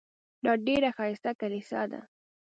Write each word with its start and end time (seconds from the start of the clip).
دا 0.45 0.53
ډېره 0.65 0.89
ښایسته 0.97 1.31
کلیسا 1.41 1.81
ده. 1.91 2.01